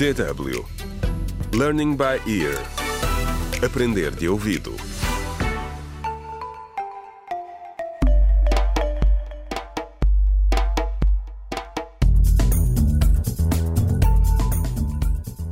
DW 0.00 0.64
Learning 1.52 1.94
by 1.94 2.16
Ear 2.26 2.56
Aprender 3.62 4.10
de 4.10 4.30
ouvido 4.30 4.74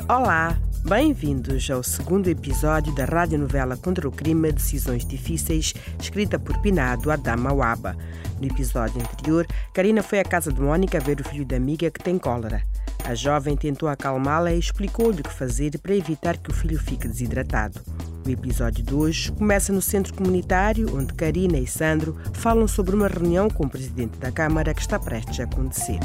Olá, 0.09 0.59
bem-vindos 0.83 1.71
ao 1.71 1.83
segundo 1.83 2.29
episódio 2.29 2.95
da 2.95 3.05
radionovela 3.05 3.77
Contra 3.77 4.09
o 4.09 4.11
Crime 4.11 4.51
Decisões 4.51 5.05
Difíceis, 5.05 5.75
escrita 6.01 6.39
por 6.39 6.57
Pinado 6.62 7.11
Adama 7.11 7.53
Waba. 7.53 7.95
No 8.41 8.46
episódio 8.46 8.99
anterior, 9.03 9.46
Karina 9.75 10.03
foi 10.03 10.21
à 10.21 10.25
casa 10.25 10.51
de 10.51 10.59
Mônica 10.59 10.99
ver 11.01 11.21
o 11.21 11.25
filho 11.25 11.45
da 11.45 11.57
amiga 11.57 11.91
que 11.91 12.03
tem 12.03 12.19
cólera. 12.19 12.62
A 13.09 13.14
jovem 13.14 13.56
tentou 13.56 13.88
acalmá-la 13.88 14.52
e 14.52 14.59
explicou-lhe 14.59 15.23
o 15.23 15.24
que 15.24 15.33
fazer 15.33 15.78
para 15.78 15.96
evitar 15.96 16.37
que 16.37 16.51
o 16.51 16.52
filho 16.52 16.78
fique 16.78 17.09
desidratado. 17.09 17.80
O 18.27 18.28
episódio 18.28 18.84
de 18.84 18.92
hoje 18.95 19.33
começa 19.33 19.73
no 19.73 19.80
centro 19.80 20.12
comunitário, 20.12 20.95
onde 20.95 21.14
Karina 21.14 21.56
e 21.56 21.66
Sandro 21.66 22.14
falam 22.34 22.69
sobre 22.69 22.95
uma 22.95 23.09
reunião 23.09 23.48
com 23.48 23.64
o 23.64 23.70
presidente 23.70 24.19
da 24.19 24.30
Câmara 24.30 24.74
que 24.74 24.83
está 24.83 24.98
prestes 24.98 25.41
a 25.41 25.45
acontecer. 25.45 25.98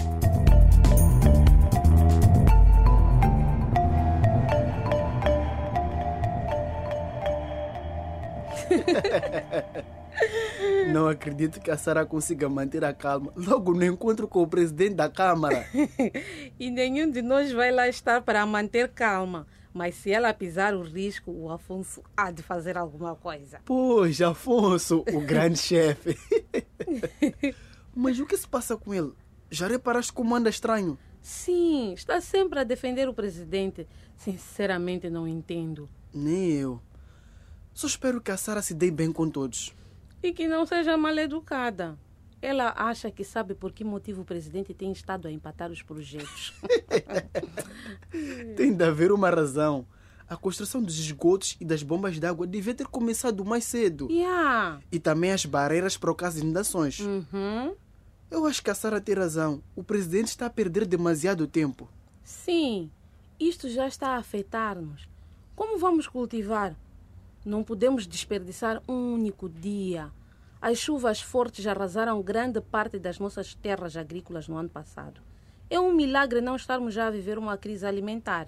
Não 10.93 11.07
acredito 11.07 11.59
que 11.59 11.71
a 11.71 11.77
Sara 11.77 12.05
consiga 12.05 12.47
manter 12.47 12.85
a 12.85 12.93
calma 12.93 13.33
logo 13.35 13.73
no 13.73 13.83
encontro 13.83 14.27
com 14.27 14.43
o 14.43 14.47
presidente 14.47 14.93
da 14.93 15.09
Câmara. 15.09 15.65
e 16.59 16.69
nenhum 16.69 17.09
de 17.09 17.19
nós 17.19 17.51
vai 17.51 17.71
lá 17.71 17.87
estar 17.87 18.21
para 18.21 18.45
manter 18.45 18.89
calma. 18.89 19.47
Mas 19.73 19.95
se 19.95 20.11
ela 20.11 20.31
pisar 20.35 20.75
o 20.75 20.83
risco, 20.83 21.31
o 21.31 21.49
Afonso 21.49 22.03
há 22.15 22.29
de 22.29 22.43
fazer 22.43 22.77
alguma 22.77 23.15
coisa. 23.15 23.59
Pois, 23.65 24.21
Afonso, 24.21 25.03
o 25.11 25.21
grande 25.21 25.57
chefe. 25.65 26.15
Mas 27.95 28.19
o 28.19 28.27
que 28.27 28.37
se 28.37 28.47
passa 28.47 28.77
com 28.77 28.93
ele? 28.93 29.13
Já 29.49 29.67
reparaste 29.67 30.13
como 30.13 30.35
anda 30.35 30.47
estranho? 30.51 30.95
Sim, 31.23 31.93
está 31.93 32.21
sempre 32.21 32.59
a 32.59 32.63
defender 32.63 33.09
o 33.09 33.15
presidente. 33.15 33.87
Sinceramente, 34.15 35.09
não 35.09 35.27
entendo. 35.27 35.89
Nem 36.13 36.51
eu. 36.51 36.79
Só 37.73 37.87
espero 37.87 38.21
que 38.21 38.29
a 38.29 38.37
Sara 38.37 38.61
se 38.61 38.75
dê 38.75 38.91
bem 38.91 39.11
com 39.11 39.27
todos. 39.27 39.73
E 40.23 40.31
que 40.31 40.47
não 40.47 40.65
seja 40.65 40.97
mal 40.97 41.17
educada. 41.17 41.99
Ela 42.41 42.73
acha 42.75 43.11
que 43.11 43.23
sabe 43.23 43.53
por 43.53 43.71
que 43.71 43.83
motivo 43.83 44.21
o 44.21 44.25
presidente 44.25 44.73
tem 44.73 44.91
estado 44.91 45.27
a 45.27 45.31
empatar 45.31 45.69
os 45.69 45.81
projetos. 45.81 46.53
tem 48.55 48.73
de 48.73 48.83
haver 48.83 49.11
uma 49.11 49.29
razão. 49.29 49.85
A 50.27 50.37
construção 50.37 50.81
dos 50.81 50.97
esgotos 50.97 51.57
e 51.59 51.65
das 51.65 51.83
bombas 51.83 52.17
d'água 52.19 52.47
devia 52.47 52.73
ter 52.73 52.87
começado 52.87 53.43
mais 53.43 53.65
cedo. 53.65 54.07
Yeah. 54.09 54.79
E 54.91 54.97
também 54.97 55.31
as 55.31 55.45
barreiras 55.45 55.97
para 55.97 56.29
de 56.29 56.39
inundações. 56.39 56.99
Uhum. 56.99 57.75
Eu 58.31 58.45
acho 58.45 58.63
que 58.63 58.71
a 58.71 58.75
Sara 58.75 58.99
tem 58.99 59.15
razão. 59.15 59.61
O 59.75 59.83
presidente 59.83 60.27
está 60.27 60.45
a 60.45 60.49
perder 60.49 60.85
demasiado 60.85 61.45
tempo. 61.45 61.87
Sim, 62.23 62.89
isto 63.39 63.69
já 63.69 63.87
está 63.87 64.11
a 64.11 64.17
afetar-nos. 64.17 65.07
Como 65.55 65.77
vamos 65.77 66.07
cultivar? 66.07 66.75
Não 67.45 67.63
podemos 67.63 68.07
desperdiçar 68.07 68.81
um 68.87 69.13
único 69.13 69.49
dia. 69.49 70.11
As 70.61 70.77
chuvas 70.77 71.19
fortes 71.19 71.67
arrasaram 71.67 72.21
grande 72.21 72.61
parte 72.61 72.97
das 72.97 73.19
nossas 73.19 73.53
terras 73.53 73.97
agrícolas 73.97 74.47
no 74.47 74.55
ano 74.55 74.69
passado. 74.69 75.19
É 75.69 75.77
um 75.77 75.93
milagre 75.93 76.39
não 76.39 76.55
estarmos 76.55 76.93
já 76.93 77.07
a 77.07 77.11
viver 77.11 77.37
uma 77.37 77.57
crise 77.57 77.85
alimentar. 77.85 78.47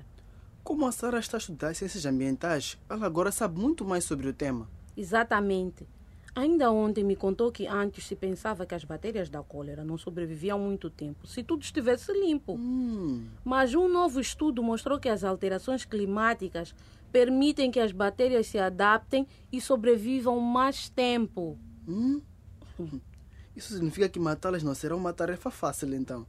Como 0.64 0.86
a 0.86 0.92
Sara 0.94 1.20
está 1.20 1.36
a 1.36 1.40
estudar 1.40 1.76
ciências 1.76 2.06
ambientais, 2.06 2.78
ela 2.90 3.06
agora 3.06 3.32
sabe 3.32 3.60
muito 3.60 3.84
mais 3.84 4.06
sobre 4.06 4.30
o 4.30 4.34
tema. 4.34 4.70
Exatamente. 4.96 5.86
Ainda 6.34 6.70
ontem 6.70 7.02
me 7.02 7.16
contou 7.16 7.50
que 7.50 7.66
antes 7.66 8.06
se 8.06 8.14
pensava 8.14 8.66
que 8.66 8.76
as 8.76 8.84
bactérias 8.84 9.30
da 9.30 9.42
cólera 9.42 9.86
não 9.86 9.98
sobreviviam 9.98 10.60
muito 10.60 10.90
tempo 10.90 11.26
se 11.26 11.42
tudo 11.42 11.64
estivesse 11.64 12.12
limpo. 12.12 12.56
Hum. 12.56 13.26
Mas 13.44 13.74
um 13.74 13.88
novo 13.88 14.20
estudo 14.20 14.62
mostrou 14.62 15.00
que 15.00 15.08
as 15.08 15.24
alterações 15.24 15.86
climáticas 15.86 16.76
permitem 17.16 17.72
que 17.72 17.80
as 17.80 17.94
bactérias 17.94 18.46
se 18.48 18.60
adaptem 18.60 19.26
e 19.50 19.62
sobrevivam 19.62 20.38
mais 20.38 20.90
tempo. 20.90 21.58
Hum? 21.88 22.22
Isso 23.56 23.72
significa 23.72 24.10
que 24.10 24.20
matá-las 24.20 24.64
não 24.64 24.76
será 24.76 24.94
uma 24.98 25.14
tarefa 25.14 25.50
fácil, 25.50 25.96
então. 25.96 26.28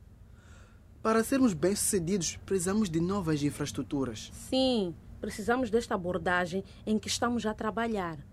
Para 1.03 1.25
sermos 1.25 1.55
bem-sucedidos, 1.55 2.37
precisamos 2.47 2.89
de 2.89 3.01
novas 3.01 3.43
infraestruturas. 3.43 4.31
Sim, 4.33 4.95
precisamos 5.21 5.71
desta 5.71 5.97
abordagem 5.97 6.63
em 6.87 7.01
que 7.01 7.09
estamos 7.09 7.45
a 7.47 7.53
trabalhar. 7.53 8.25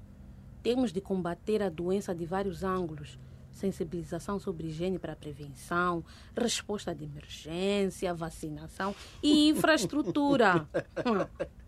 Temos 0.61 0.93
de 0.93 1.01
combater 1.01 1.63
a 1.63 1.69
doença 1.69 2.13
de 2.13 2.23
vários 2.23 2.63
ângulos. 2.63 3.17
Sensibilização 3.51 4.37
sobre 4.37 4.67
higiene 4.67 4.99
para 4.99 5.15
prevenção, 5.15 6.05
resposta 6.37 6.93
de 6.93 7.03
emergência, 7.03 8.13
vacinação 8.13 8.95
e 9.23 9.49
infraestrutura. 9.49 10.69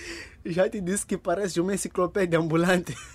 Já 0.44 0.68
te 0.68 0.80
disse 0.80 1.06
que 1.06 1.18
parece 1.18 1.60
uma 1.60 1.74
enciclopédia 1.74 2.38
ambulante. 2.38 2.94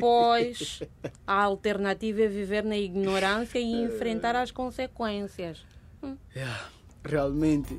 Pois, 0.00 0.82
a 1.26 1.42
alternativa 1.42 2.22
é 2.22 2.28
viver 2.28 2.64
na 2.64 2.78
ignorância 2.78 3.58
e 3.58 3.82
enfrentar 3.82 4.34
as 4.34 4.50
consequências. 4.50 5.66
É, 6.34 6.46
realmente. 7.04 7.78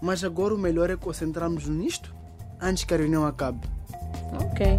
Mas 0.00 0.22
agora 0.22 0.54
o 0.54 0.58
melhor 0.58 0.88
é 0.88 0.96
concentrarmos 0.96 1.66
nisto 1.66 2.14
antes 2.60 2.84
que 2.84 2.94
a 2.94 2.96
reunião 2.96 3.26
acabe. 3.26 3.66
Ok. 4.40 4.78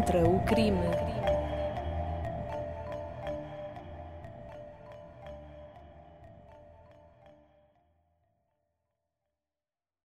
Contra 0.00 0.26
o 0.26 0.40
crime. 0.46 0.99